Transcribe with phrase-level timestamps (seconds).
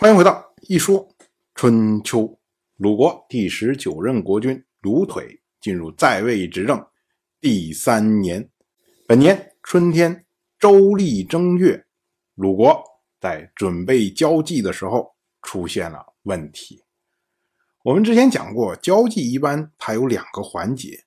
[0.00, 1.08] 欢迎回到一说
[1.56, 2.38] 春秋。
[2.76, 6.86] 鲁国第十九任国君鲁腿进入在位执政
[7.40, 8.48] 第三年，
[9.08, 10.24] 本年春天
[10.56, 11.84] 周历正月，
[12.36, 12.80] 鲁国
[13.20, 16.84] 在准备交际的时候出现了问题。
[17.82, 21.06] 我们之前讲过，交际一般它有两个环节，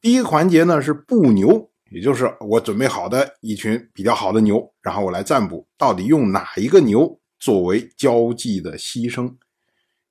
[0.00, 9.34] 第一个环节呢是布牛，也就是我准备好的一群比较好的牛，然后我来占卜，到底用哪一个牛作为交际的牺牲，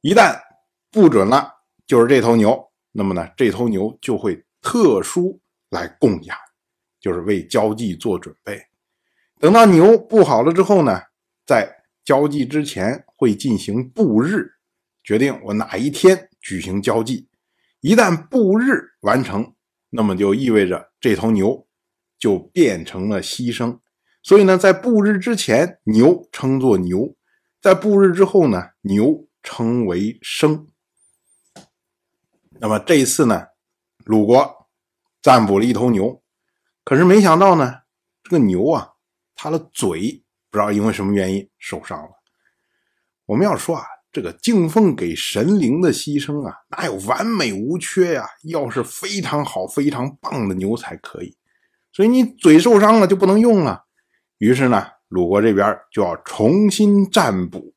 [0.02, 0.38] 一旦。
[0.92, 1.48] 不准了，
[1.86, 2.68] 就是这头牛。
[2.92, 5.40] 那么呢，这头牛就会特殊
[5.70, 6.36] 来供养，
[7.00, 8.60] 就是为交际做准备。
[9.40, 11.00] 等到牛布好了之后呢，
[11.46, 11.72] 在
[12.04, 14.52] 交际之前会进行布日，
[15.04, 17.30] 决定我哪一天举行交际。
[17.82, 19.54] 一旦布日完成，
[19.92, 21.68] 那么就意味着这头牛
[22.18, 23.78] 就变成了牺牲。
[24.24, 27.16] 所以呢，在布日之前，牛称作牛；
[27.62, 30.68] 在布日之后呢，牛称为生。
[32.62, 33.48] 那么这一次呢，
[34.06, 34.68] 鲁国
[35.22, 36.22] 占卜了一头牛，
[36.84, 37.82] 可是没想到呢，
[38.24, 38.94] 这个牛啊，
[39.36, 42.10] 它的嘴不知道因为什么原因受伤了。
[43.26, 48.28] 我们要说啊，这个敬奉给神灵的牺牲啊，哪有完美无缺呀？
[48.46, 51.38] 要是非常好、非常棒的牛才可以。
[51.92, 53.86] 所以你嘴受伤了就不能用了。
[54.38, 57.74] 于是呢，鲁国这边就要重新占卜，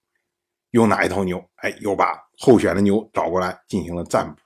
[0.71, 1.43] 用哪一头牛？
[1.57, 4.41] 哎，又把候选的牛找过来进行了占卜。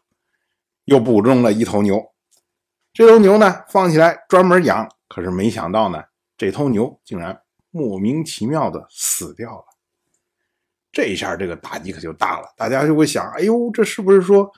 [0.85, 2.01] 又补中了一头牛，
[2.93, 6.01] 这头牛呢放起来专门养，可是没想到呢，
[6.37, 9.65] 这头牛竟然莫名其妙的死掉了。
[10.93, 14.51] 这一下这个打击可就大了，大家就会想：哎呦，这是不是说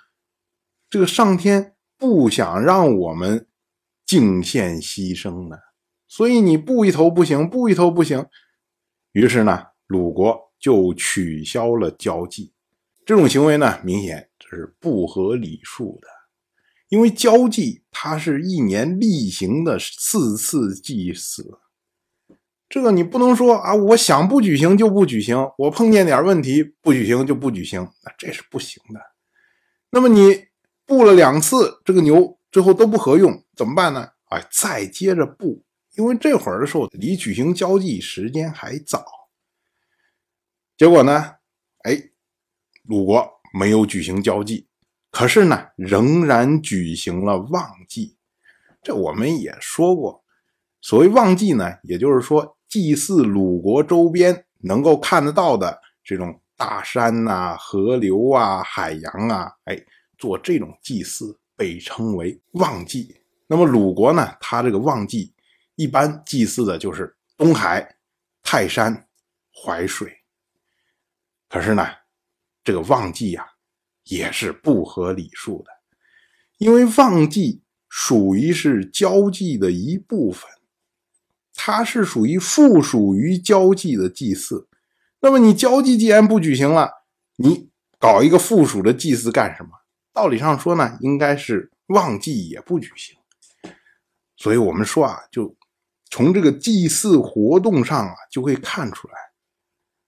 [0.91, 3.49] 这个上天不想让我们
[4.05, 5.57] 敬献牺牲呢？
[6.09, 8.27] 所以你布一头不行，布一头不行。
[9.13, 12.53] 于是呢，鲁国就取消了交际。
[13.05, 16.09] 这种行为呢，明显这是不合礼数的。
[16.89, 21.59] 因为交际，它是一年例行的四次祭祀，
[22.67, 29.01] 这个你不能说啊，我想不举行就不举行，我碰见点问题不举行就不举行，那这是不行的。
[29.91, 30.47] 那么你
[30.87, 34.09] 布了两次，这个牛最后都不合用，怎么办呢？
[34.31, 35.63] 哎，再接着布，
[35.99, 39.05] 因为这会儿的时候离举行交际时间还早。
[40.77, 41.35] 结果呢，
[41.83, 42.01] 哎，
[42.85, 44.69] 鲁国没有举行交际。
[45.11, 48.17] 可是呢，仍然举行了旺季。
[48.81, 50.23] 这我们也说过，
[50.81, 59.77] 所谓旺季呢，也就是说祭祀鲁国周边能够看得到的这种大山呐、河流啊、海洋啊，哎，
[60.17, 63.17] 做这种祭祀被称为旺季。
[63.49, 65.35] 那么鲁国呢，它这个旺季
[65.79, 67.97] 一般祭祀的就是东海、
[68.43, 69.09] 泰山、
[69.51, 70.13] 淮水。
[71.49, 71.87] 可是呢，
[72.63, 73.47] 这个旺季呀。
[74.11, 75.71] 也是不合礼数的，
[76.57, 80.49] 因为旺季属于是交际的一部分，
[81.53, 84.67] 它是属于附属于交际的祭祀。
[85.21, 86.91] 那么你交际既然不举行了，
[87.37, 87.69] 你
[87.99, 89.73] 搞一个附属的祭祀干什么？
[90.15, 93.15] 道理上说呢，应该是旺季也不举行。
[94.39, 95.55] 所以我们说啊，就
[96.11, 99.15] 从这个祭祀活动上啊，就会看出来，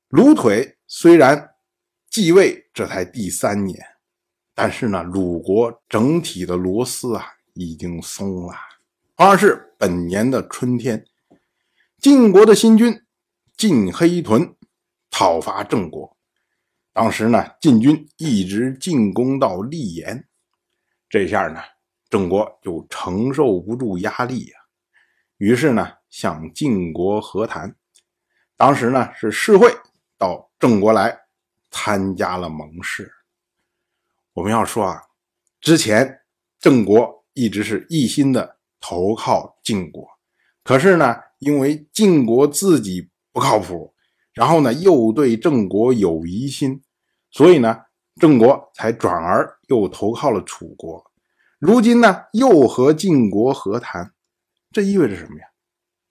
[0.08, 1.50] 鲁腿虽然
[2.08, 3.78] 继位这才第三年。
[4.52, 7.24] 但是呢，鲁国整体的螺丝啊
[7.54, 8.54] 已经松了。
[9.16, 11.02] 二是本年的春天，
[11.98, 13.02] 晋国的新军
[13.56, 14.54] 晋黑屯
[15.10, 16.14] 讨伐郑国。
[16.92, 20.22] 当时呢，晋军一直进攻到溧阳，
[21.08, 21.60] 这下呢，
[22.10, 24.58] 郑国就承受不住压力呀，
[25.40, 27.74] 于是呢，向晋国和谈。
[28.58, 29.74] 当时呢，是世会
[30.18, 31.18] 到郑国来
[31.70, 33.10] 参加了盟誓。
[34.34, 35.00] 我们要说啊，
[35.58, 36.20] 之前
[36.58, 40.06] 郑国一直是一心的投靠晋国，
[40.62, 43.94] 可是呢，因为晋国自己不靠谱，
[44.34, 46.82] 然后呢又对郑国有疑心，
[47.30, 47.80] 所以呢，
[48.16, 51.10] 郑国才转而又投靠了楚国。
[51.58, 54.12] 如今呢，又和晋国和谈，
[54.72, 55.46] 这意味着什么呀？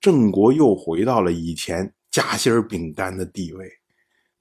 [0.01, 3.69] 郑国又回到了以前夹心饼干的地位，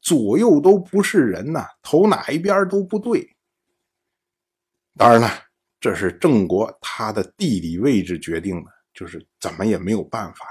[0.01, 3.37] 左右都不是人呐，投哪一边都不对。
[4.97, 5.31] 当然了，
[5.81, 10.47] 这是郑国它的地理位置决定的，就是怎么也没有办法。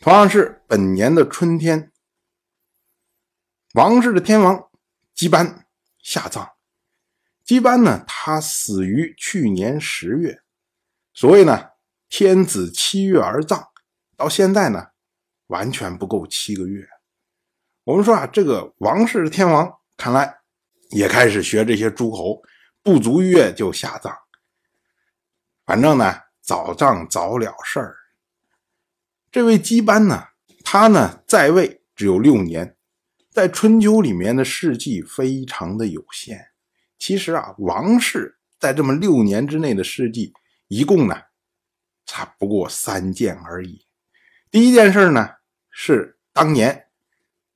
[0.00, 1.92] 同样是本年的春天，
[3.74, 4.70] 王室的天王
[5.14, 5.66] 姬班
[5.98, 6.48] 下葬。
[7.44, 10.40] 姬班呢，他死于去年十月。
[11.12, 11.70] 所以呢，
[12.08, 13.68] 天子七月而葬，
[14.16, 14.88] 到现在呢，
[15.48, 16.86] 完全不够七个月。
[17.84, 20.38] 我们说啊，这个王氏天王看来
[20.90, 22.40] 也开始学这些诸侯，
[22.82, 24.16] 不足月就下葬。
[25.66, 27.96] 反正呢，早葬早了事儿。
[29.32, 30.28] 这位姬班呢，
[30.64, 32.76] 他呢在位只有六年，
[33.30, 36.52] 在春秋里面的事迹非常的有限。
[36.98, 40.32] 其实啊，王室在这么六年之内的事迹，
[40.68, 41.20] 一共呢，
[42.06, 43.86] 才不过三件而已。
[44.50, 45.28] 第一件事呢，
[45.70, 46.86] 是当年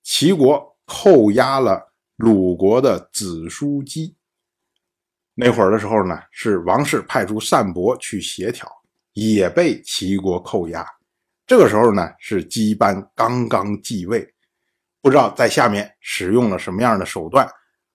[0.03, 4.17] 齐国扣押了鲁国的子叔姬。
[5.35, 8.69] 那会儿的时候呢，是王室派出单伯去协调，
[9.13, 10.85] 也被齐国扣押。
[11.47, 14.35] 这个时候呢，是姬班刚刚继位，
[15.01, 17.49] 不知道在下面使用了什么样的手段。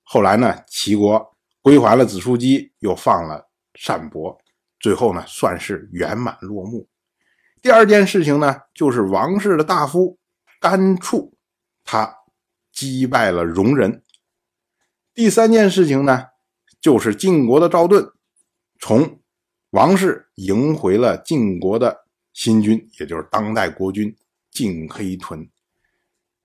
[0.03, 3.49] 后来呢，齐国归还了子叔姬，又放了
[3.85, 4.37] 单伯，
[4.83, 6.89] 最后呢，算是圆满落幕。
[7.61, 10.19] 第二件事情呢，就是王室的大夫
[10.59, 11.37] 甘处，
[11.85, 12.13] 他
[12.73, 14.03] 击败了戎人。
[15.13, 16.25] 第三件事情呢？
[16.81, 18.11] 就是晋国的赵盾，
[18.77, 19.21] 从
[19.69, 24.13] 王室迎回了晋国的新君，也就是当代国君
[24.51, 25.49] 晋黑豚。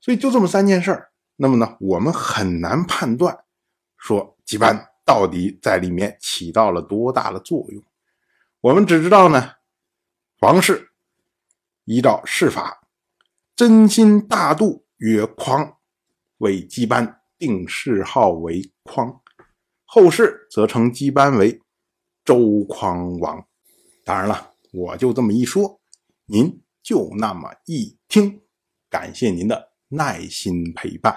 [0.00, 1.10] 所以就这么三件事儿。
[1.34, 3.36] 那么呢，我们很难判断
[3.96, 7.82] 说姬班到底在里面起到了多大的作用。
[8.60, 9.52] 我们只知道呢，
[10.40, 10.90] 王氏
[11.84, 12.88] 依照谥法，
[13.54, 15.76] 真心大度曰匡，
[16.38, 19.20] 为姬班定谥号为匡。
[19.84, 21.62] 后世则称姬班为
[22.24, 23.46] 周匡王。
[24.04, 25.80] 当然了，我就这么一说，
[26.26, 28.42] 您就那么一听。
[28.90, 31.16] 感谢您的耐心陪伴。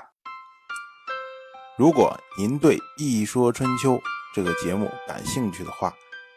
[1.76, 3.94] 如果您对《一说春秋》
[4.36, 5.92] 这个节目感兴趣的话，